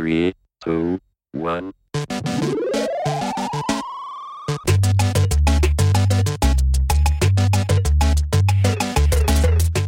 [0.00, 0.32] Three,
[0.64, 0.98] two,
[1.32, 1.74] one.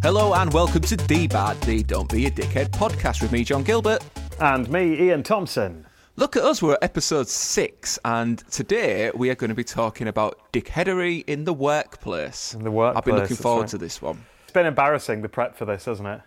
[0.03, 4.05] Hello and welcome to D-Bad, the Don't Be a Dickhead podcast with me, John Gilbert.
[4.39, 5.87] And me, Ian Thompson.
[6.17, 10.09] Look at us, we're at episode six, and today we are going to be talking
[10.09, 12.53] about dickheadery in the workplace.
[12.53, 13.71] In the workplace, I've been looking forward right.
[13.71, 14.27] to this one.
[14.43, 16.21] It's been embarrassing, the prep for this, hasn't it?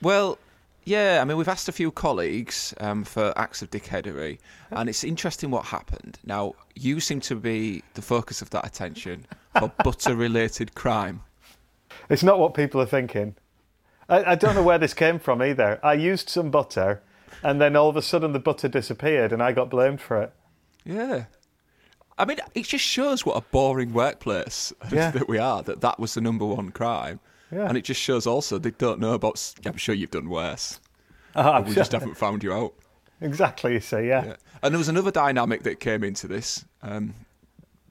[0.00, 0.38] Well,
[0.84, 4.38] yeah, I mean, we've asked a few colleagues um, for acts of dickheadery,
[4.70, 6.18] and it's interesting what happened.
[6.24, 9.26] Now, you seem to be the focus of that attention
[9.58, 11.22] for butter-related crime.
[12.08, 13.34] It's not what people are thinking.
[14.08, 15.80] I, I don't know where this came from either.
[15.82, 17.02] I used some butter,
[17.42, 20.32] and then all of a sudden the butter disappeared, and I got blamed for it.
[20.84, 21.24] Yeah.
[22.18, 25.10] I mean, it just shows what a boring workplace Yeah.
[25.12, 27.20] that we are, that that was the number one crime.
[27.54, 27.68] Yeah.
[27.68, 29.34] And it just shows also they don't know about.
[29.36, 30.80] s- I'm sure you've done worse.
[31.36, 32.74] I'm We just haven't found you out.
[33.20, 34.24] Exactly, you see, yeah.
[34.24, 34.36] Yeah.
[34.62, 36.64] And there was another dynamic that came into this.
[36.82, 37.14] Um,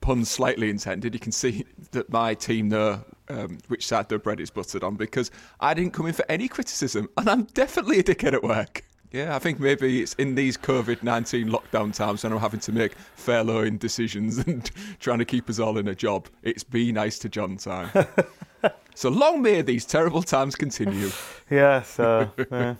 [0.00, 1.14] pun slightly intended.
[1.14, 4.96] You can see that my team know um, which side their bread is buttered on
[4.96, 5.30] because
[5.60, 8.84] I didn't come in for any criticism, and I'm definitely a dickhead at work.
[9.12, 12.72] Yeah, I think maybe it's in these COVID 19 lockdown times when I'm having to
[12.72, 16.28] make furloughing decisions and trying to keep us all in a job.
[16.42, 17.90] It's be nice to John time.
[18.94, 21.10] so long may these terrible times continue.
[21.50, 22.76] Yeah, so, yeah.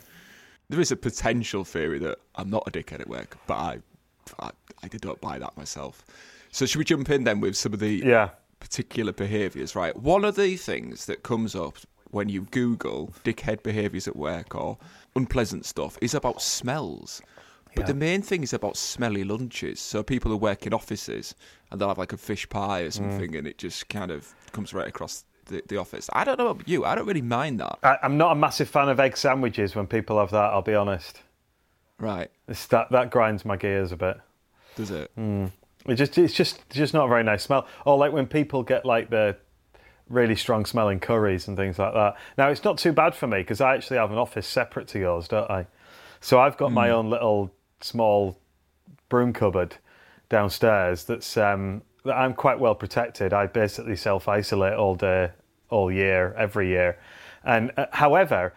[0.71, 3.79] There is a potential theory that I'm not a dickhead at work, but I,
[4.39, 4.51] I,
[4.83, 6.03] I don't buy that myself.
[6.51, 8.31] So should we jump in then with some of the yeah.
[8.61, 9.95] particular behaviours, right?
[9.95, 11.77] One of the things that comes up
[12.11, 14.79] when you Google dickhead behaviours at work or
[15.15, 17.21] unpleasant stuff is about smells.
[17.75, 17.87] But Yeah.
[17.89, 19.81] the main thing is about smelly lunches.
[19.81, 21.35] So people who work in offices
[21.71, 22.93] and they'll have like a fish pie or mm.
[22.93, 26.09] something and it just kind of comes right across the, the office.
[26.13, 27.79] I don't know about you, I don't really mind that.
[27.83, 30.75] I, I'm not a massive fan of egg sandwiches when people have that, I'll be
[30.75, 31.21] honest.
[31.99, 32.31] Right.
[32.49, 34.19] It's that, that grinds my gears a bit.
[34.77, 35.11] Does it?
[35.87, 37.67] It just it's just just not a very nice smell.
[37.85, 39.37] Or like when people get like the
[40.09, 42.17] really strong smelling curries and things like that.
[42.37, 44.99] Now it's not too bad for me because I actually have an office separate to
[44.99, 45.67] yours, don't I?
[46.21, 48.39] So I've got my own little small
[49.09, 49.77] broom cupboard
[50.29, 53.33] downstairs that's um, I'm quite well protected.
[53.33, 55.31] I basically self isolate all day,
[55.71, 56.99] all year, every year.
[57.45, 58.55] And uh, however,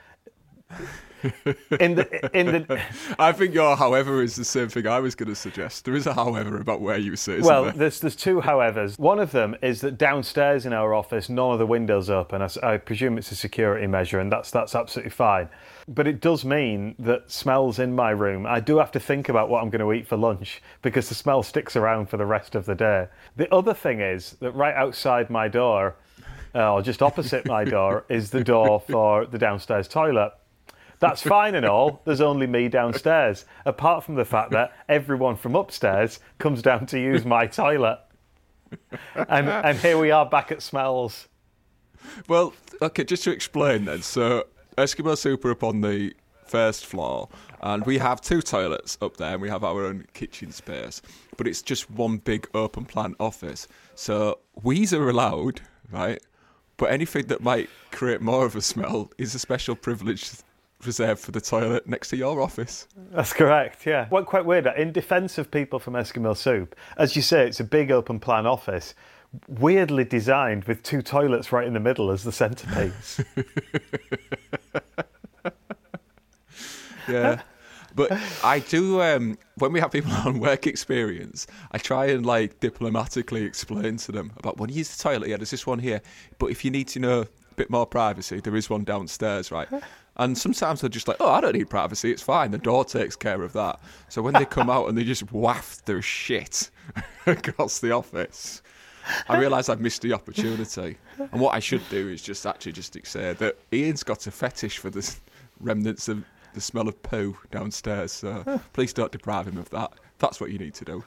[1.79, 2.81] in the in the
[3.19, 5.85] I think your however is the same thing I was going to suggest.
[5.85, 7.73] There is a however about where you sit, Well, there?
[7.73, 8.97] there's there's two howevers.
[8.99, 12.41] One of them is that downstairs in our office, none of the windows open.
[12.63, 15.49] I presume it's a security measure, and that's that's absolutely fine.
[15.87, 18.45] But it does mean that smells in my room.
[18.45, 21.15] I do have to think about what I'm going to eat for lunch because the
[21.15, 23.07] smell sticks around for the rest of the day.
[23.37, 25.95] The other thing is that right outside my door,
[26.53, 30.33] uh, or just opposite my door, is the door for the downstairs toilet.
[30.99, 32.01] That's fine and all.
[32.05, 33.45] There's only me downstairs.
[33.65, 37.99] Apart from the fact that everyone from upstairs comes down to use my toilet.
[39.15, 41.27] And and here we are back at smells.
[42.27, 44.01] Well, okay, just to explain then.
[44.01, 44.45] So,
[44.77, 46.13] Eskimo Soup are up on the
[46.45, 47.29] first floor,
[47.61, 51.01] and we have two toilets up there, and we have our own kitchen space.
[51.37, 53.67] But it's just one big open plan office.
[53.95, 56.21] So, we's are allowed, right?
[56.77, 60.29] But anything that might create more of a smell is a special privilege
[60.85, 62.87] reserved for the toilet next to your office.
[63.11, 64.07] That's correct, yeah.
[64.09, 67.63] What quite weird, in defence of people from Eskimo Soup, as you say, it's a
[67.63, 68.93] big open plan office,
[69.47, 73.23] weirdly designed with two toilets right in the middle as the centrepiece.
[77.07, 77.41] Yeah.
[77.95, 78.11] But
[78.43, 83.43] I do um, when we have people on work experience, I try and like diplomatically
[83.43, 85.29] explain to them about when you use the toilet.
[85.29, 86.01] Yeah, there's this one here,
[86.37, 89.67] but if you need to know a bit more privacy, there is one downstairs, right?
[90.17, 92.11] And sometimes they're just like, "Oh, I don't need privacy.
[92.11, 92.51] It's fine.
[92.51, 93.79] The door takes care of that."
[94.09, 96.69] So when they come out and they just waft their shit
[97.25, 98.61] across the office,
[99.29, 100.97] I realise I've missed the opportunity.
[101.17, 104.79] And what I should do is just actually just say that Ian's got a fetish
[104.79, 105.15] for the
[105.59, 106.23] remnants of
[106.53, 108.11] the smell of poo downstairs.
[108.11, 109.91] So please don't deprive him of that.
[110.19, 111.03] That's what you need to do.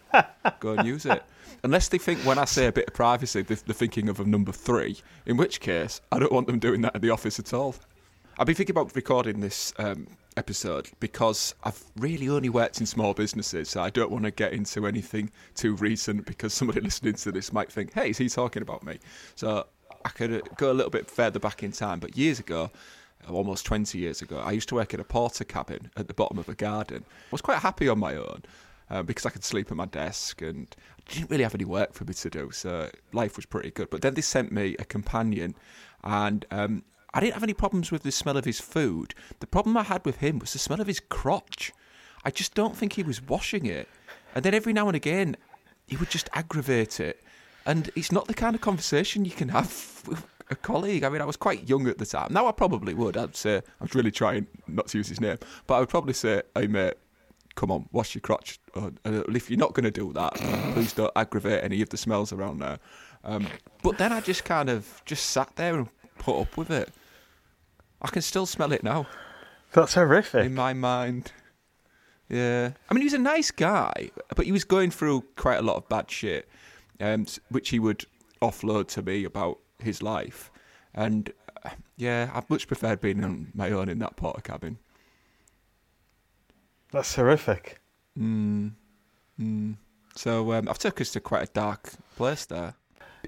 [0.61, 1.25] Go and use it.
[1.65, 4.53] Unless they think when I say a bit of privacy, they're thinking of a number
[4.53, 7.75] three, in which case I don't want them doing that in the office at all.
[8.41, 10.07] I've been thinking about recording this um,
[10.39, 14.55] episode because I've really only worked in small businesses, so I don't want to get
[14.55, 18.63] into anything too recent because somebody listening to this might think, hey, is he talking
[18.63, 18.99] about me?
[19.35, 19.67] So
[20.07, 22.71] I could uh, go a little bit further back in time, but years ago,
[23.29, 26.49] almost 20 years ago, I used to work in a Portakabin at the bottom of
[26.49, 27.05] a garden.
[27.07, 28.45] I was quite happy on my own.
[28.89, 30.67] Uh, because I could sleep at my desk and
[30.99, 33.89] I didn't really have any work for me to do, so life was pretty good.
[33.89, 35.55] But then they sent me a companion,
[36.03, 39.15] and um, I didn't have any problems with the smell of his food.
[39.41, 41.73] The problem I had with him was the smell of his crotch.
[42.25, 43.89] I just don't think he was washing it.
[44.35, 45.37] And then every now and again,
[45.87, 47.23] he would just aggravate it.
[47.67, 51.05] And it's not the kind of conversation you can have with a colleague.
[51.05, 52.33] I mean, I was quite young at the time.
[52.33, 53.17] Now I probably would.
[53.17, 56.15] I'd say, I was really trying not to use his name, but I would probably
[56.15, 56.95] say, hey, mate,
[57.55, 58.59] come on, wash your crotch.
[58.75, 60.35] Uh, if you're not going to do that,
[60.75, 62.79] please don't aggravate any of the smells around there.
[63.25, 63.47] Um,
[63.83, 66.91] but then I just kind of just sat there and put up with it.
[68.03, 69.07] I can still smell it now
[69.73, 70.45] That's horrific.
[70.47, 71.33] in my mind.
[72.29, 75.63] Yeah, I mean, he was a nice guy, but he was going through quite a
[75.63, 76.49] lot of bad shit,
[77.01, 78.05] um, which he would
[78.41, 80.51] offload to me about his life.
[80.95, 81.33] And
[81.65, 84.77] uh, yeah, I much preferred being on my own in that Portakabin.
[86.93, 87.81] That's horrific.
[88.19, 88.73] Mm.
[89.41, 89.77] Mm.
[90.15, 92.75] So um, I've took us to quite a dark place there.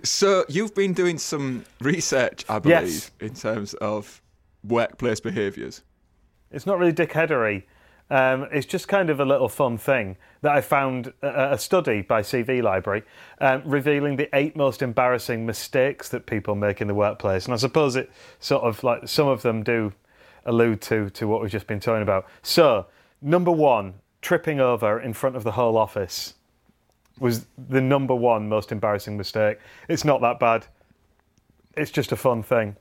[0.03, 3.11] So you've been doing some research, I believe, Yes.
[3.21, 4.21] in terms of
[4.65, 5.83] workplace behaviours.
[6.51, 7.65] It's not really dickheadery.
[8.11, 12.03] Um, it's just kind of a little fun thing that I found a, a study
[12.03, 13.05] by CV Library
[13.41, 17.47] um, revealing the eight most embarrassing mistakes that people make in the workplace.
[17.47, 19.95] And I suppose it sort of like some of them do
[20.45, 22.27] allude to to what we've just been talking about.
[22.43, 22.87] So,
[23.23, 26.35] number one, tripping over in front of the whole office
[27.19, 29.59] was the number one most embarrassing mistake.
[29.89, 30.67] It's not that bad.
[31.77, 32.77] It's just a fun thing.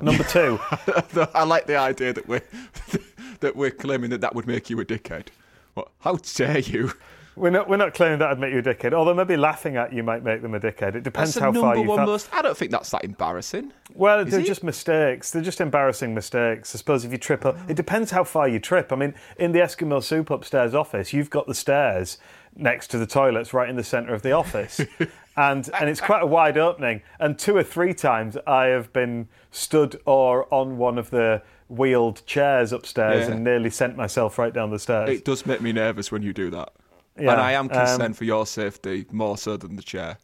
[0.00, 0.58] Number two.
[1.34, 2.42] I like the idea that we're
[3.40, 5.26] that we're claiming that that would make you a dickhead.
[5.74, 5.88] What?
[6.00, 6.92] How dare you?
[7.38, 9.92] We're not, we're not claiming that would make you a dickhead, although maybe laughing at
[9.92, 10.96] you might make them a dickhead.
[10.96, 12.28] It depends That's how far you one most.
[12.32, 13.72] I don't think that's that embarrassing.
[13.94, 14.46] Well, Is they're it?
[14.46, 15.30] just mistakes.
[15.30, 16.74] They're just embarrassing mistakes.
[16.74, 18.92] I suppose if you trip up, it depends how far you trip.
[18.92, 22.18] I mean, in the Eskimo Soup upstairs office, you've got the stairs
[22.56, 24.80] next to the toilets right in the centre of the office.
[25.38, 27.00] and and it's quite a wide opening.
[27.20, 32.26] And two or three times I have been stood or on one of the wheeled
[32.26, 33.34] chairs upstairs Yeah.
[33.34, 35.08] and nearly sent myself right down the stairs.
[35.10, 36.72] It does make me nervous when you do that.
[37.18, 40.18] Yeah, and I am um, concerned for your safety more so than the chair.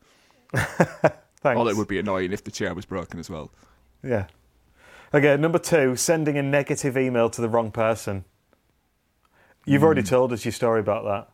[0.55, 1.59] Thanks.
[1.59, 3.51] Although it would be annoying if the chair was broken as well.
[4.03, 4.27] Yeah.
[5.13, 8.25] Okay, number two, sending a negative email to the wrong person.
[9.67, 10.07] You've already Hmm.
[10.09, 11.29] told us your story about that.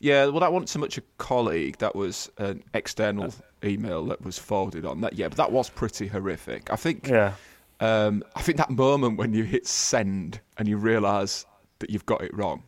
[0.00, 1.76] Yeah, well, that wasn't so much a colleague.
[1.78, 3.32] That was an external
[3.62, 5.02] email that was forwarded on.
[5.02, 6.72] That yeah, but that was pretty horrific.
[6.72, 7.08] I think.
[7.08, 7.34] Yeah.
[7.80, 11.46] Um, I think that moment when you hit send and you realise
[11.78, 12.62] that you've got it wrong,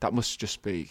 [0.00, 0.90] that must just be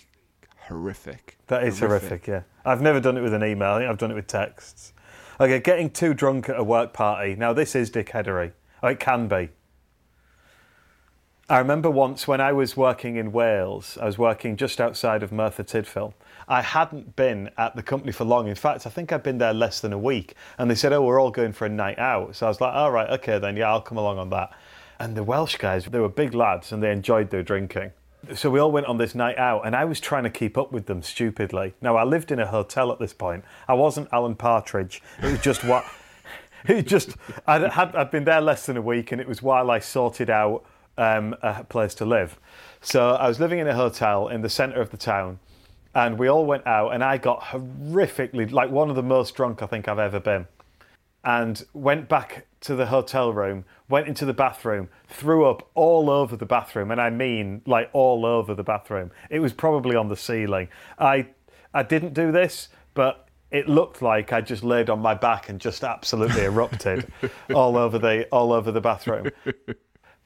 [0.68, 1.38] horrific.
[1.48, 2.28] That is horrific.
[2.28, 2.42] yeah.
[2.66, 4.94] I've never done it with an email, I think I've done it with texts.
[5.40, 7.36] Okay, getting too drunk at a work party.
[7.36, 8.52] Now, this is dickheadery.
[8.82, 9.50] Oh, it can be.
[11.50, 15.32] I remember once when I was working in Wales, I was working just outside of
[15.32, 16.14] Merthyr Tydfil.
[16.46, 18.50] I hadn't been at the company for long.
[18.50, 20.36] In fact, I think I'd been there less than a week.
[20.58, 22.36] And they said, Oh, we're all going for a night out.
[22.36, 24.52] So I was like, All right, okay, then, yeah, I'll come along on that.
[25.00, 27.92] And the Welsh guys, they were big lads and they enjoyed their drinking.
[28.36, 30.74] So we all went on this night out, and I was trying to keep up
[30.74, 31.76] with them stupidly.
[31.82, 33.46] Now, I lived in a hotel at this point.
[33.70, 35.02] I wasn't Alan Partridge.
[35.24, 35.86] It was just what.
[36.68, 37.16] It just
[37.46, 40.30] I'd, had, I'd been there less than a week, and it was while I sorted
[40.30, 40.66] out
[40.98, 42.40] um, a place to live.
[42.82, 45.40] So I was living in a hotel in the centre of the town,
[45.94, 49.62] and we all went out, and I got horrifically like one of the most drunk
[49.62, 50.48] I think I've ever been,
[51.24, 56.36] and went back to the hotel room, went into the bathroom, threw up all over
[56.36, 59.12] the bathroom, and I mean like all over the bathroom.
[59.30, 60.70] It was probably on the ceiling.
[61.00, 61.28] I
[61.74, 65.60] I didn't do this, but it looked like I just laid on my back and
[65.60, 67.12] just absolutely erupted
[67.54, 69.30] all over the all over the bathroom.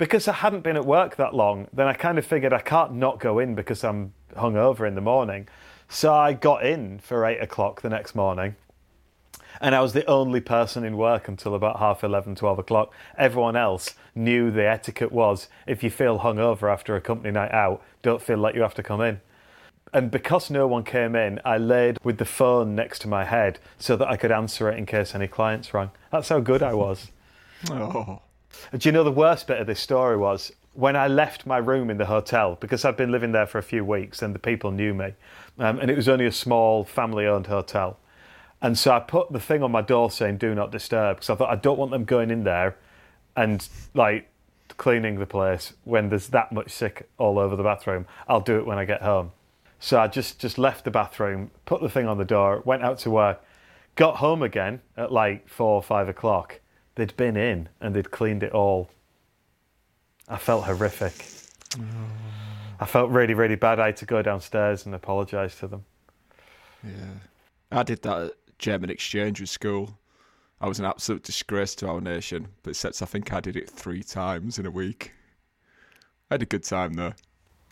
[0.02, 2.94] Because I hadn't been at work that long, then I kind of figured I can't
[2.94, 5.48] not go in because I'm hungover in the morning.
[5.90, 8.56] So I got in for eight o'clock the next morning.
[9.62, 12.92] And I was the only person in work until about half 11, 12 o'clock.
[13.16, 17.84] Everyone else knew the etiquette was if you feel hungover after a company night out,
[18.02, 19.22] don't feel like you have to come in.
[19.94, 23.60] And because no one came in, I laid with the phone next to my head
[23.78, 25.92] so that I could answer it in case any clients rang.
[26.12, 27.12] That's how good I was.
[27.70, 28.24] Oh.
[28.78, 31.90] Do you know the worst bit of this story was when I left my room
[31.90, 34.72] in the hotel because I'd been living there for a few weeks and the people
[34.72, 35.14] knew me,
[35.60, 37.98] um, and it was only a small family-owned hotel.
[38.62, 41.36] And so I put the thing on my door saying "Do not disturb" because I
[41.36, 42.78] thought I don't want them going in there
[43.36, 44.30] and like
[44.78, 48.06] cleaning the place when there's that much sick all over the bathroom.
[48.28, 49.32] I'll do it when I get home.
[49.80, 53.00] So I just just left the bathroom, put the thing on the door, went out
[53.00, 53.44] to work,
[53.96, 56.60] got home again at like four or five o'clock.
[57.02, 58.88] They'd been in and they'd cleaned it all.
[60.28, 61.26] I felt horrific.
[62.80, 63.80] I felt really, really bad.
[63.80, 65.84] I had to go downstairs and apologise to them.
[66.84, 67.16] Yeah.
[67.72, 69.98] I did that at German exchange with school.
[70.62, 73.68] I was an absolute disgrace to our nation, but except I think I did it
[73.68, 75.12] three times in a week.
[76.30, 77.14] I had a good time though.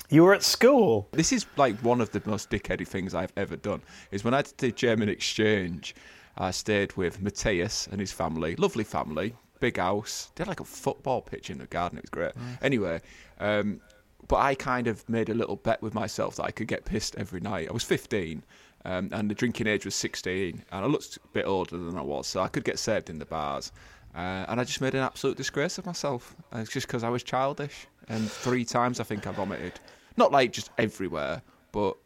[0.09, 1.07] You were at school.
[1.11, 3.83] This is like one of the most dickheady things I've ever done.
[4.09, 5.93] Is when I did the German exchange,
[6.39, 8.55] I stayed with Matthias and his family.
[8.55, 10.31] Lovely family, big house.
[10.35, 11.97] They had like a football pitch in the garden.
[11.97, 12.31] It was great.
[12.61, 13.01] Anyway,
[13.39, 13.81] um,
[14.27, 17.15] but I kind of made a little bet with myself that I could get pissed
[17.17, 17.67] every night.
[17.69, 18.43] I was 15.
[18.85, 22.01] Um, and the drinking age was 16, and I looked a bit older than I
[22.01, 23.73] was, so I could get served in the bars.
[24.15, 26.35] Uh, and I just made an absolute disgrace of myself.
[26.51, 27.87] And it's just because I was childish.
[28.07, 29.73] And three times I think I vomited.
[30.17, 31.41] Not like just everywhere,
[31.71, 31.97] but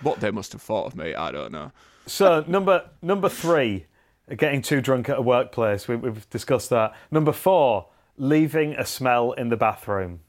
[0.00, 1.70] what they must have thought of me, I don't know.
[2.06, 3.86] So number number three,
[4.36, 5.88] getting too drunk at a workplace.
[5.88, 6.94] We, we've discussed that.
[7.10, 10.20] Number four, leaving a smell in the bathroom.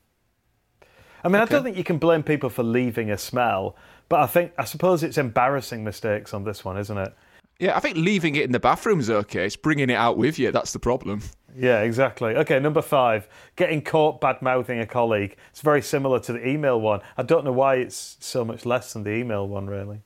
[1.23, 3.75] I mean, I don't think you can blame people for leaving a smell,
[4.09, 7.13] but I think I suppose it's embarrassing mistakes on this one, isn't it?
[7.59, 9.45] Yeah, I think leaving it in the bathroom is okay.
[9.45, 10.51] It's bringing it out with you.
[10.51, 11.23] That's the problem.
[11.57, 12.35] Yeah, exactly.
[12.35, 15.35] Okay, number five, getting caught bad mouthing a colleague.
[15.49, 17.01] It's very similar to the email one.
[17.17, 20.01] I don't know why it's so much less than the email one, really.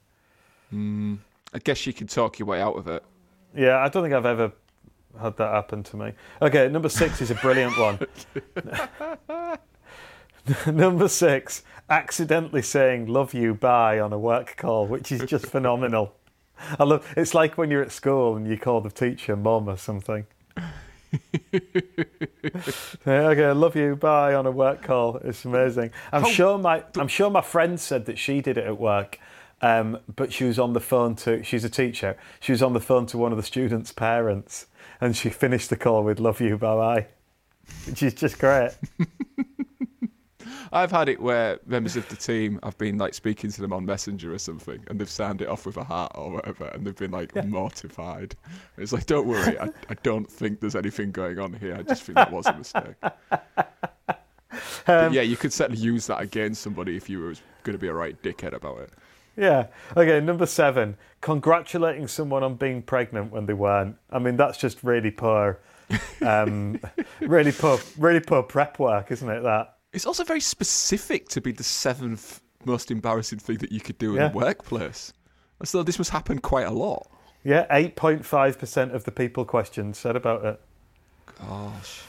[0.69, 1.15] Hmm.
[1.53, 3.03] I guess you can talk your way out of it.
[3.55, 4.53] Yeah, I don't think I've ever
[5.19, 6.13] had that happen to me.
[6.41, 7.99] Okay, number six is a brilliant one.
[10.75, 16.13] number six, accidentally saying "love you, bye" on a work call, which is just phenomenal.
[16.79, 17.11] I love.
[17.17, 20.25] It's like when you're at school and you call the teacher "mom" or something.
[23.05, 25.17] Okay, love you, bye on a work call.
[25.17, 25.91] It's amazing.
[26.11, 29.19] I'm sure my I'm sure my friend said that she did it at work,
[29.61, 31.43] um, but she was on the phone to.
[31.43, 32.17] She's a teacher.
[32.39, 34.67] She was on the phone to one of the students' parents,
[34.99, 37.07] and she finished the call with "love you, bye bye,"
[37.87, 38.71] which is just great.
[40.73, 43.85] I've had it where members of the team, I've been like speaking to them on
[43.85, 46.95] Messenger or something, and they've signed it off with a heart or whatever, and they've
[46.95, 48.35] been like mortified.
[48.77, 51.75] It's like, don't worry, I, I don't think there's anything going on here.
[51.75, 52.95] I just think that was a mistake.
[54.85, 57.87] but yeah, you could certainly use that against somebody if you were going to be
[57.87, 58.91] a right dickhead about it.
[59.37, 59.67] Yeah.
[59.95, 60.19] Okay.
[60.19, 63.95] Number seven, congratulating someone on being pregnant when they weren't.
[64.11, 65.59] I mean, that's just really poor,
[66.21, 66.79] um,
[67.21, 69.41] really poor, really poor prep work, isn't it?
[69.43, 69.75] That.
[69.93, 74.11] It's also very specific to be the seventh most embarrassing thing that you could do
[74.11, 74.27] in Yeah.
[74.29, 75.13] the workplace.
[75.61, 77.07] As though this must happen quite a lot.
[77.43, 80.61] Yeah, eight point five percent of the people questioned said about it.
[81.39, 82.01] Gosh.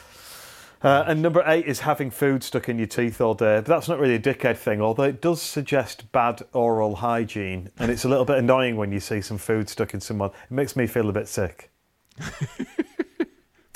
[0.83, 3.55] Uh, and number eight is having food stuck in your teeth all day.
[3.57, 7.69] But that's not really a dickhead thing, although it does suggest bad oral hygiene.
[7.79, 10.31] And it's a little bit annoying when you see some food stuck in someone.
[10.31, 11.71] It makes me feel a bit sick.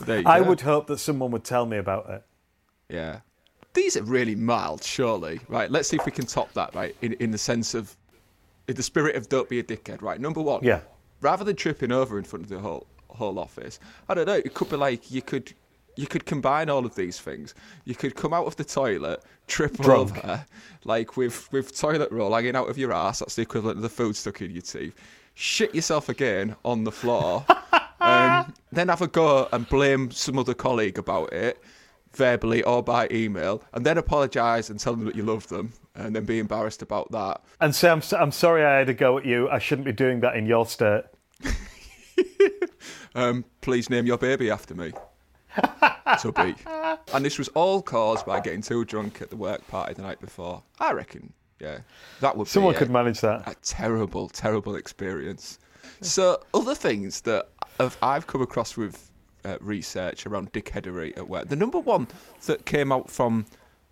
[0.05, 2.23] There you I would hope that someone would tell me about it.
[2.89, 3.19] Yeah.
[3.73, 5.39] These are really mild, surely.
[5.47, 6.95] Right, let's see if we can top that, right?
[7.01, 7.95] In, in the sense of,
[8.67, 10.19] in the spirit of don't be a dickhead, right?
[10.19, 10.81] Number one, Yeah.
[11.21, 14.33] rather than tripping over in front of the whole whole office, I don't know.
[14.35, 15.53] It could be like you could
[15.97, 17.53] you could combine all of these things.
[17.85, 20.23] You could come out of the toilet, trip Drunk.
[20.23, 20.45] over,
[20.83, 23.19] like with with toilet roll hanging out of your ass.
[23.19, 24.95] That's the equivalent of the food stuck in your teeth.
[25.33, 27.45] Shit yourself again on the floor.
[27.99, 31.61] um, then have a go and blame some other colleague about it,
[32.13, 36.15] verbally or by email, and then apologise and tell them that you love them, and
[36.15, 37.41] then be embarrassed about that.
[37.61, 39.49] And say, I'm, I'm sorry I had a go at you.
[39.49, 41.03] I shouldn't be doing that in your state.
[43.17, 44.93] Um, please name your baby after me.
[46.21, 46.55] Tubby.
[47.13, 50.19] And this was all caused by getting too drunk at the work party the night
[50.19, 50.63] before.
[50.79, 51.79] I reckon, yeah,
[52.21, 53.47] that would Someone be could a, manage that.
[53.47, 55.59] a terrible, terrible experience.
[56.01, 57.49] So, other things that
[57.79, 59.09] have, I've come across with
[59.45, 61.47] uh, research around dickheadery at work.
[61.47, 62.07] The number one
[62.45, 63.45] that came out from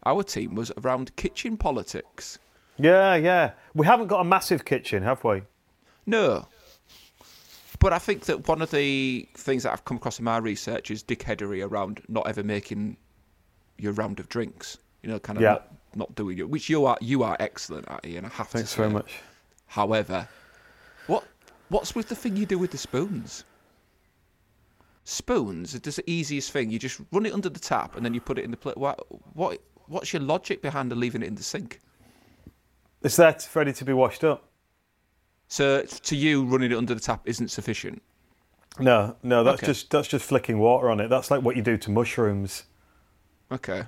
[0.05, 2.37] our team was around kitchen politics.
[2.77, 3.51] Yeah, yeah.
[3.73, 5.43] We haven't got a massive kitchen, have we?
[6.05, 6.47] No.
[7.79, 10.91] But I think that one of the things that I've come across in my research
[10.91, 12.97] is dickheadery around not ever making
[13.77, 14.77] your round of drinks.
[15.03, 15.49] You know, kind of Yeah.
[15.51, 18.25] not, not doing it, which you are you are excellent at, Ian.
[18.25, 18.81] I have Thanks to say.
[18.83, 19.13] very much.
[19.67, 20.27] However,
[21.07, 21.25] what
[21.69, 23.43] what's with the thing you do with the spoons?
[25.03, 26.71] Spoons, it is the easiest thing.
[26.71, 28.77] You just run it under the tap and then you put it in the plate.
[28.77, 29.05] What
[29.35, 31.81] what what's your logic behind leaving it in the sink?
[33.03, 34.49] It's there, ready to be washed up.
[35.47, 38.01] So to you, running it under the tap isn't sufficient.
[38.79, 39.67] No, no, that's Okay.
[39.67, 41.07] just that's just flicking water on it.
[41.09, 42.63] That's like what you do to mushrooms.
[43.51, 43.83] Okay.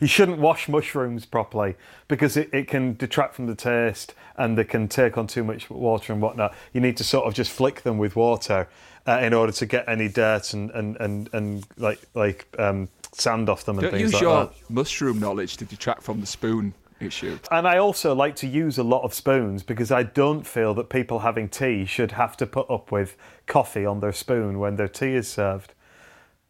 [0.00, 1.76] You shouldn't wash mushrooms properly
[2.08, 5.70] because it, it can detract from the taste and they can take on too much
[5.70, 6.52] water and whatnot.
[6.72, 8.68] You need to sort of just flick them with water
[9.06, 13.48] uh, in order to get any dirt and, and, and, and like like um, sand
[13.48, 14.52] off them and Don't things use like your that.
[14.68, 17.38] mushroom knowledge to detract from the spoon issue.
[17.50, 20.88] And I also like to use a lot of spoons because I don't feel that
[20.88, 24.88] people having tea should have to put up with coffee on their spoon when their
[24.88, 25.74] tea is served.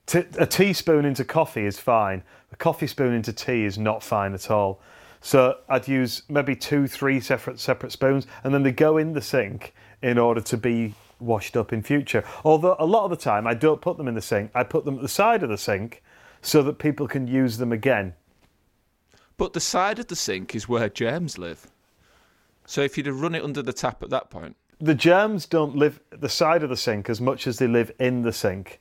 [0.06, 2.22] T- a teaspoon into coffee is fine.
[2.52, 4.80] A coffee spoon into tea is not fine at all.
[5.20, 9.22] So I'd use maybe two, three separate separate spoons, and then they go in the
[9.22, 12.22] sink in order to be washed up in future.
[12.44, 14.50] Although a lot of the time I don't put them in the sink.
[14.54, 16.02] I put them at the side of the sink
[16.42, 18.12] so that people can use them again.
[19.36, 21.66] But the side of the sink is where germs live.
[22.66, 25.76] So if you'd have run it under the tap at that point, The germs don't
[25.76, 28.80] live the side of the sink as much as they live in the sink.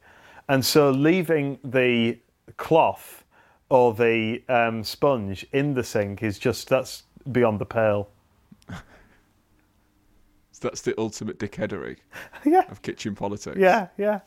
[0.50, 2.20] And so leaving the
[2.58, 3.24] cloth
[3.70, 8.10] or the um, sponge in the sink is just, that's beyond the pale.
[10.62, 11.98] that's the ultimate dickheadery
[12.46, 13.58] Yeah, of kitchen politics.
[13.58, 14.20] yeah, yeah.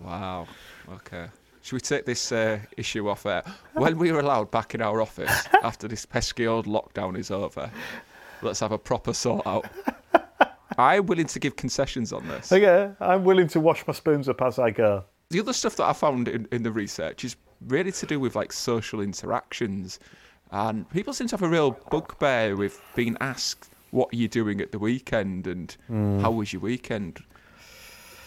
[0.00, 0.46] Wow.
[0.92, 1.26] Okay.
[1.66, 3.42] Should we take this uh, issue off air?
[3.72, 7.68] When we are allowed back in our office after this pesky old lockdown is over,
[8.40, 9.66] let's have a proper sort out.
[10.78, 12.52] I'm willing to give concessions on this.
[12.52, 15.02] Okay, I'm willing to wash my spoons up as I go.
[15.30, 17.34] The other stuff that I found in, in the research is
[17.66, 19.98] really to do with like social interactions.
[20.52, 24.60] And people seem to have a real bugbear with being asked, What are you doing
[24.60, 25.48] at the weekend?
[25.48, 25.76] and
[26.22, 27.24] how was your weekend?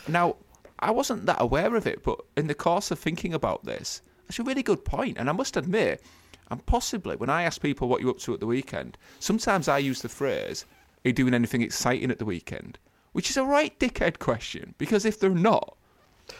[0.09, 0.35] Now,
[0.79, 4.39] I wasn't that aware of it, but in the course of thinking about this, it's
[4.39, 5.17] a really good point.
[5.17, 6.01] And I must admit,
[6.49, 9.79] and possibly when I ask people what you're up to at the weekend, sometimes I
[9.79, 10.65] use the phrase,
[11.03, 12.79] Are you doing anything exciting at the weekend?
[13.11, 15.75] Which is a right dickhead question, because if they're not,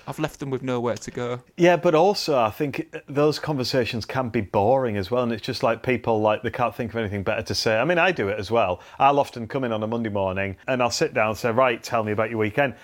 [0.08, 1.42] I've left them with nowhere to go.
[1.58, 5.64] Yeah, but also I think those conversations can be boring as well, and it's just
[5.64, 7.78] like people like they can't think of anything better to say.
[7.78, 8.82] I mean, I do it as well.
[9.00, 11.82] I'll often come in on a Monday morning and I'll sit down and say, "Right,
[11.82, 12.76] tell me about your weekend,"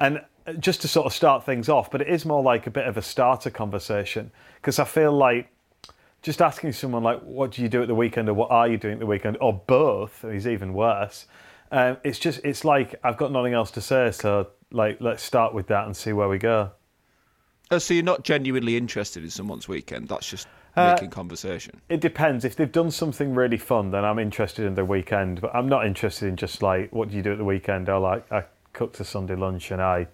[0.00, 0.22] and
[0.58, 1.90] just to sort of start things off.
[1.90, 5.48] But it is more like a bit of a starter conversation because I feel like
[6.22, 8.78] just asking someone like, "What do you do at the weekend?" or "What are you
[8.78, 11.26] doing at the weekend?" or both is even worse.
[11.70, 15.54] Um, it's just it's like I've got nothing else to say, so like let's start
[15.54, 16.70] with that and see where we go.
[17.70, 20.08] Oh, so you're not genuinely interested in someone's weekend?
[20.08, 21.80] That's just Uh, making conversation.
[21.88, 22.44] It depends.
[22.44, 25.40] If they've done something really fun, then I'm interested in the weekend.
[25.40, 27.88] But I'm not interested in just like, what do you do at the weekend?
[27.88, 30.06] Or like, I cooked a Sunday lunch and I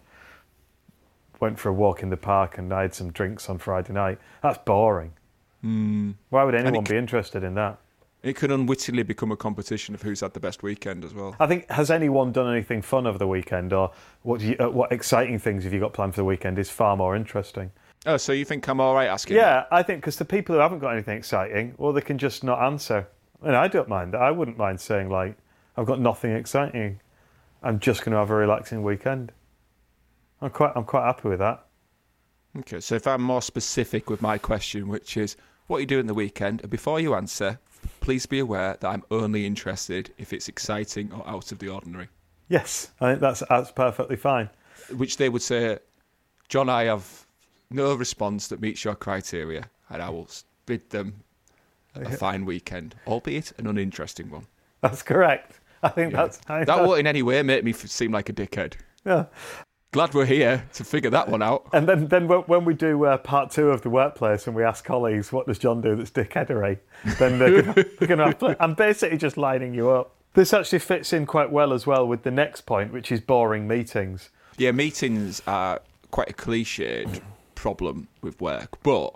[1.42, 4.18] went for a walk in the park and I had some drinks on Friday night.
[4.42, 5.12] That's boring.
[5.60, 7.78] Why would anyone it be interested in that?
[8.22, 11.34] It can unwittingly become a competition of who's had the best weekend as well.
[11.40, 13.90] I think has anyone done anything fun over the weekend, or
[14.22, 16.58] what do you, uh, what exciting things have you got planned for the weekend?
[16.60, 17.72] Is far more interesting.
[18.06, 19.36] Oh, so you think I'm all right asking?
[19.36, 22.44] Yeah, I think because the people who haven't got anything exciting, well, they can just
[22.44, 23.08] not answer.
[23.42, 24.14] And I don't mind.
[24.14, 25.36] I wouldn't mind saying like,
[25.76, 27.00] I've got nothing exciting.
[27.64, 29.32] I'm just going to have a relaxing weekend.
[30.42, 31.64] I'm quite, I'm quite happy with that.
[32.58, 35.36] Okay, so if I'm more specific with my question, which is,
[35.68, 36.60] what are you doing the weekend?
[36.60, 37.58] And before you answer,
[38.00, 42.08] please be aware that I'm only interested if it's exciting or out of the ordinary.
[42.48, 44.50] Yes, I think that's that's perfectly fine.
[44.94, 45.78] Which they would say,
[46.48, 47.26] John, I have
[47.70, 50.28] no response that meets your criteria, and I will
[50.66, 51.14] bid them
[51.94, 54.46] a fine weekend, albeit an uninteresting one.
[54.82, 55.60] That's correct.
[55.82, 58.32] I think that's I That that- won't in any way make me seem like a
[58.34, 58.74] dickhead.
[59.06, 59.26] yeah.
[59.92, 61.68] Glad we're here to figure that one out.
[61.74, 64.64] And then, then when when we do uh, part two of the workplace and we
[64.64, 66.78] ask colleagues, what does John do that's dickheadery?
[67.18, 67.60] Then they're
[67.98, 70.14] they're gonna have to, I'm basically just lining you up.
[70.32, 73.68] This actually fits in quite well as well with the next point, which is boring
[73.68, 74.30] meetings.
[74.56, 77.20] Yeah, meetings are quite a cliched
[77.54, 79.14] problem with work, but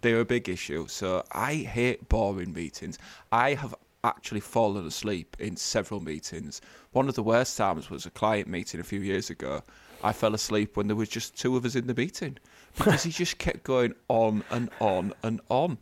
[0.00, 0.88] they're a big issue.
[0.88, 2.98] So I hate boring meetings.
[3.30, 6.60] I have actually fallen asleep in several meetings.
[6.90, 9.62] One of the worst times was a client meeting a few years ago.
[10.02, 12.38] I fell asleep when there was just two of us in the meeting
[12.76, 15.78] because he just kept going on and on and on.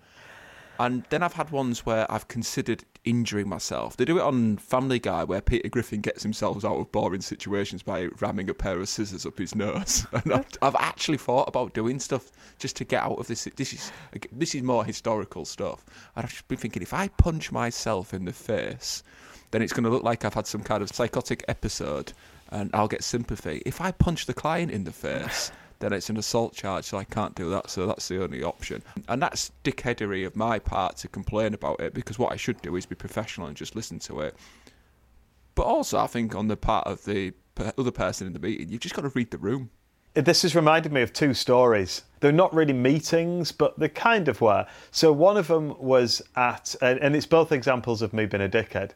[0.79, 3.97] And then I've had ones where I've considered injuring myself.
[3.97, 7.83] They do it on Family Guy, where Peter Griffin gets himself out of boring situations
[7.83, 10.07] by ramming a pair of scissors up his nose.
[10.13, 13.49] And I've, I've actually thought about doing stuff just to get out of this.
[13.57, 13.93] This is
[14.33, 15.85] this is more historical stuff.
[16.15, 19.03] And I've just been thinking, if I punch myself in the face,
[19.51, 22.13] then it's going to look like I've had some kind of psychotic episode,
[22.51, 23.63] and I'll get sympathy.
[23.67, 27.05] If I punch the client in the face then it's an assault charge, so I
[27.05, 27.71] can't do that.
[27.71, 28.83] So that's the only option.
[29.09, 32.77] And that's dickheadery of my part to complain about it because what I should do
[32.77, 34.37] is be professional and just listen to it.
[35.55, 37.33] But also, I think on the part of the
[37.79, 39.71] other person in the meeting, you've just got to read the room.
[40.15, 42.03] This has reminded me of two stories.
[42.21, 44.67] They're not really meetings, but they kind of were.
[44.91, 48.49] So one of them was at, and and it's both examples of me being a
[48.49, 48.93] dickhead.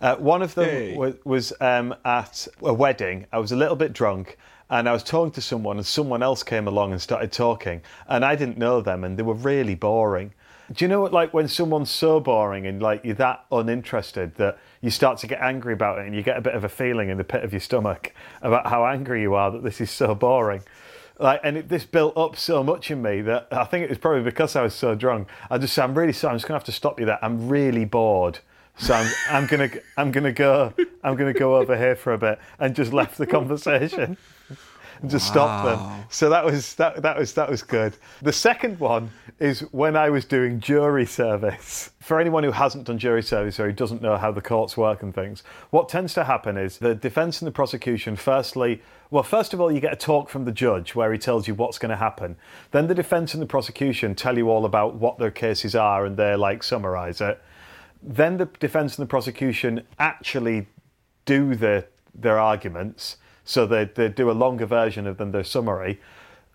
[0.00, 0.96] Uh, one of them Hey.
[0.96, 3.26] was, was um, at a wedding.
[3.32, 4.38] I was a little bit drunk,
[4.70, 8.24] and I was talking to someone, and someone else came along and started talking, and
[8.24, 10.32] I didn't know them, and they were really boring.
[10.72, 14.56] Do you know what, like when someone's so boring and like you're that uninterested that
[14.80, 17.08] you start to get angry about it, and you get a bit of a feeling
[17.08, 20.14] in the pit of your stomach about how angry you are that this is so
[20.14, 20.62] boring.
[21.18, 23.98] Like, and it, this built up so much in me that I think it was
[23.98, 25.28] probably because I was so drunk.
[25.50, 26.30] I just said, I'm really sorry.
[26.32, 27.18] I'm just gonna have to stop you there.
[27.20, 28.38] I'm really bored.
[28.76, 32.38] So I'm, I'm gonna I'm gonna go I'm gonna go over here for a bit
[32.58, 34.16] and just left the conversation
[35.02, 36.04] and just stopped them.
[36.10, 37.94] So that was that that was that was good.
[38.22, 41.90] The second one is when I was doing jury service.
[42.00, 45.02] For anyone who hasn't done jury service or who doesn't know how the courts work
[45.02, 49.52] and things, what tends to happen is the defence and the prosecution firstly well, first
[49.52, 51.90] of all, you get a talk from the judge where he tells you what's going
[51.90, 52.36] to happen.
[52.70, 56.16] Then the defence and the prosecution tell you all about what their cases are and
[56.16, 57.42] they like summarise it
[58.02, 60.66] then the defence and the prosecution actually
[61.24, 66.00] do the, their arguments, so they, they do a longer version of than their summary.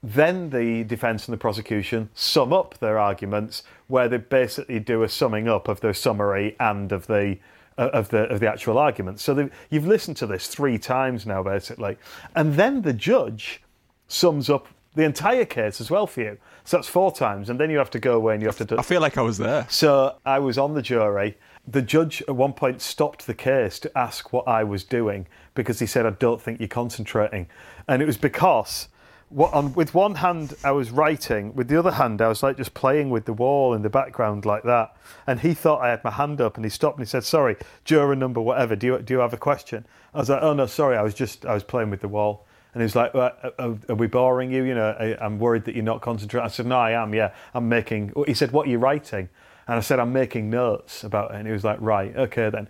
[0.04, 5.10] Then the defence and the prosecution sum up their arguments, where they basically do a
[5.10, 7.38] summing up of their summary and of the
[7.78, 9.24] uh, of the of the actual arguments.
[9.24, 11.98] So you've listened to this three times now, basically,
[12.36, 13.62] and then the judge
[14.08, 16.38] sums up the entire case as well for you.
[16.64, 18.66] So that's four times, and then you have to go away and you have to
[18.66, 18.78] do.
[18.78, 19.68] I feel like I was there.
[19.70, 21.38] So I was on the jury.
[21.68, 25.80] The judge at one point stopped the case to ask what I was doing because
[25.80, 27.48] he said, "I don't think you're concentrating,"
[27.88, 28.88] and it was because.
[29.30, 31.56] What, on, with one hand, I was writing.
[31.56, 34.46] With the other hand, I was like just playing with the wall in the background
[34.46, 34.96] like that.
[35.26, 37.58] And he thought I had my hand up, and he stopped and he said, "Sorry,
[37.84, 38.76] juror number whatever.
[38.76, 40.96] Do you do you have a question?" I was like, "Oh no, sorry.
[40.96, 42.46] I was just I was playing with the wall."
[42.76, 44.66] And he was like, well, are, are, we boring you?
[44.66, 46.46] You know, I, I'm worried that you're not concentrating.
[46.46, 47.16] I said, no, I am.
[47.16, 48.12] Yeah, I'm making.
[48.28, 49.30] He said, what are you writing?
[49.66, 51.38] And I said, I'm making notes about it.
[51.38, 52.68] And he was like, right, okay then.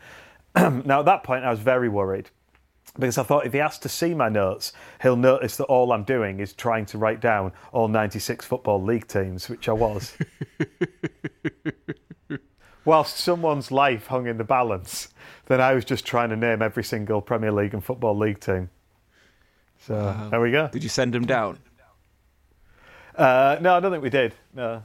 [0.85, 2.29] now at that point, I was very worried
[2.99, 6.03] because I thought if he has to see my notes, he'll notice that all I'm
[6.03, 10.15] doing is trying to write down all 96 football league teams, which I was.
[12.85, 15.09] Whilst someone's life hung in the balance,
[15.47, 18.69] then I was just trying to name every single Premier League and Football League team.
[19.79, 20.29] So wow.
[20.29, 20.67] there we go.
[20.67, 21.59] Did you send them down?
[23.15, 24.33] Uh, no, I don't think we did.
[24.53, 24.83] No.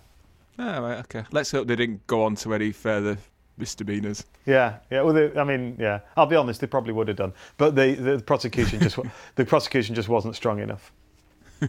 [0.59, 1.25] Oh, right, okay.
[1.33, 3.17] Let's hope they didn't go on to any further
[3.57, 4.25] misdemeanors.
[4.47, 5.03] Yeah, yeah.
[5.03, 6.01] Well, they, I mean, yeah.
[6.17, 8.99] I'll be honest, they probably would have done, but the, the prosecution just
[9.37, 10.93] the prosecution just wasn't strong enough.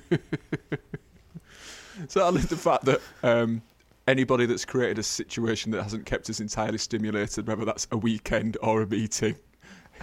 [2.07, 3.61] so I love the fact that um,
[4.07, 8.57] anybody that's created a situation that hasn't kept us entirely stimulated, whether that's a weekend
[8.61, 9.35] or a meeting,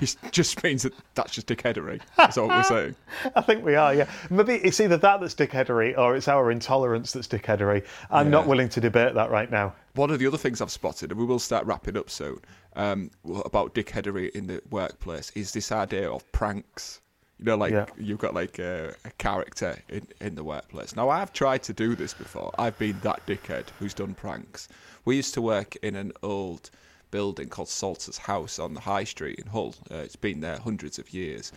[0.01, 2.01] it just means that that's just dickheadery.
[2.17, 2.95] That's all we're saying.
[3.37, 4.09] I think we are, yeah.
[4.31, 7.85] Maybe it's either that that's dickheadery or it's our intolerance that's dickheadery.
[8.11, 8.31] I'm yeah.
[8.31, 9.75] not willing to debate that right now.
[9.95, 12.41] One of the other things I've spotted, and we will start wrapping up soon,
[12.77, 13.11] um,
[13.45, 17.01] about dickheadery in the workplace is this idea of pranks.
[17.39, 17.87] You know, like yeah.
[17.97, 20.97] you've got like a, a, character in, in the workplace.
[20.97, 22.53] Now, I've tried to do this before.
[22.59, 24.69] I've been that dickhead who's done pranks.
[25.05, 26.71] We used to work in an old
[27.11, 29.75] building called Salter's House on the High Street in Hull.
[29.90, 31.53] Uh, it's been there hundreds of years.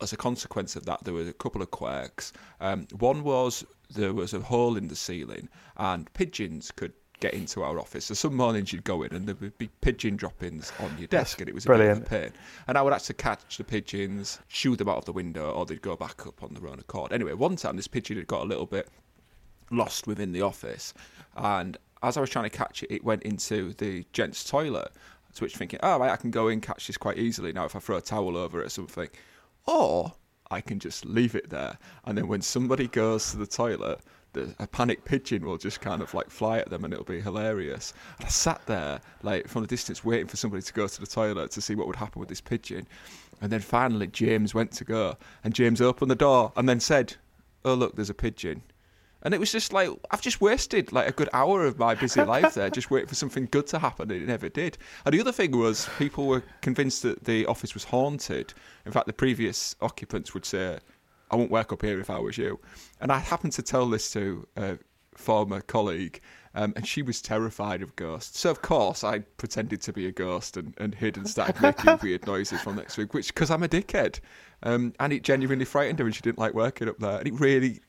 [0.00, 2.32] As a consequence of that, there were a couple of quirks.
[2.60, 7.62] Um, one was there was a hole in the ceiling, and pigeons could get into
[7.62, 8.04] our office.
[8.04, 11.40] So some mornings you'd go in and there would be pigeon droppings on your desk,
[11.40, 12.08] and it was a Brilliant.
[12.08, 12.32] bit of a pain.
[12.68, 15.82] And I would actually catch the pigeons, shoo them out of the window, or they'd
[15.82, 17.12] go back up on their own accord.
[17.12, 18.88] Anyway, one time this pigeon had got a little bit
[19.70, 20.94] lost within the office,
[21.36, 24.92] and as I was trying to catch it, it went into the gents' toilet.
[25.34, 27.76] To which thinking, oh, right, I can go in, catch this quite easily now if
[27.76, 29.08] I throw a towel over it or something.
[29.66, 30.14] Or
[30.50, 31.78] I can just leave it there.
[32.06, 34.00] And then when somebody goes to the toilet,
[34.32, 37.20] the, a panic pigeon will just kind of like fly at them and it'll be
[37.20, 37.92] hilarious.
[38.18, 41.06] And I sat there, like from a distance, waiting for somebody to go to the
[41.06, 42.86] toilet to see what would happen with this pigeon.
[43.40, 45.16] And then finally, James went to go.
[45.44, 47.16] And James opened the door and then said,
[47.64, 48.62] Oh, look, there's a pigeon.
[49.22, 52.22] And it was just like I've just wasted like a good hour of my busy
[52.22, 54.78] life there, just waiting for something good to happen, and it never did.
[55.04, 58.54] And the other thing was people were convinced that the office was haunted.
[58.86, 60.78] In fact, the previous occupants would say,
[61.30, 62.60] "I won't work up here if I was you."
[63.00, 64.78] And I happened to tell this to a
[65.16, 66.20] former colleague,
[66.54, 68.38] um, and she was terrified of ghosts.
[68.38, 71.98] So of course I pretended to be a ghost and, and hid and started making
[72.02, 74.20] weird noises from next week, which because I'm a dickhead.
[74.62, 77.18] Um, and it genuinely frightened her, and she didn't like working up there.
[77.18, 77.80] And it really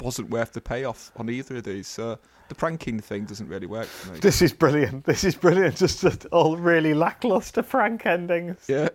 [0.00, 1.86] wasn't worth the payoff on either of these.
[1.86, 4.18] So the pranking thing doesn't really work for me.
[4.22, 5.04] This is brilliant.
[5.04, 5.76] This is brilliant.
[5.76, 8.58] Just all really lackluster prank endings.
[8.68, 8.88] Yeah.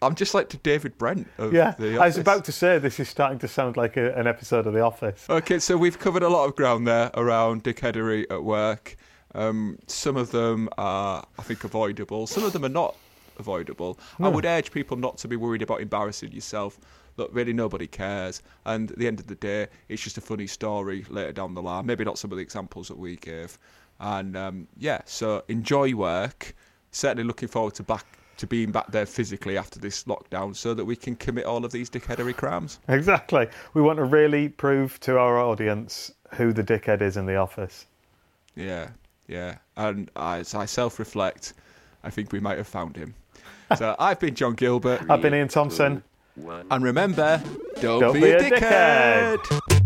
[0.00, 3.40] I'm just like to David Brent yeah, I was about to say this is starting
[3.40, 5.26] to sound like a, an episode of The Office.
[5.28, 8.96] Okay, so we've covered a lot of ground there around dickheadery at work.
[9.34, 12.28] Um, some of them are, I think, avoidable.
[12.28, 12.94] Some of them are not
[13.38, 13.98] avoidable.
[14.18, 14.26] No.
[14.26, 16.78] I would urge people not to be worried about embarrassing yourself
[17.18, 18.42] look, really nobody cares.
[18.64, 21.62] And at the end of the day, it's just a funny story later down the
[21.62, 21.84] line.
[21.84, 23.58] Maybe not some of the examples that we gave.
[24.00, 26.54] And um, yeah, so enjoy work.
[26.92, 28.06] Certainly looking forward to back
[28.38, 31.72] to being back there physically after this lockdown so that we can commit all of
[31.72, 32.78] these dickheadery crimes.
[32.88, 33.48] Exactly.
[33.74, 37.86] We want to really prove to our audience who the dickhead is in the office.
[38.54, 38.90] Yeah,
[39.26, 39.56] yeah.
[39.76, 41.54] And as I self reflect,
[42.04, 43.14] I think we might have found him.
[43.76, 45.02] So I've been John Gilbert.
[45.10, 46.02] I've been Ian Thompson.
[46.70, 47.42] And remember,
[47.80, 49.38] don't, Don't be, be a a dickhead.
[49.38, 49.77] dickhead.